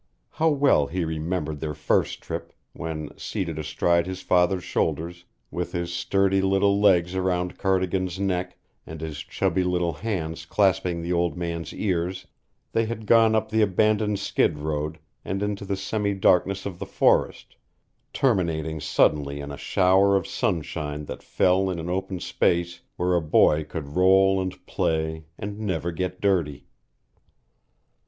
[0.31, 5.93] How well he remembered their first trip, when, seated astride his father's shoulders with his
[5.93, 11.71] sturdy little legs around Cardigan's neck and his chubby little hands clasping the old man's
[11.71, 12.25] ears,
[12.71, 16.87] they had gone up the abandoned skid road and into the semi darkness of the
[16.87, 17.55] forest,
[18.11, 23.21] terminating suddenly in a shower of sunshine that fell in an open space where a
[23.21, 26.65] boy could roll and play and never get dirty.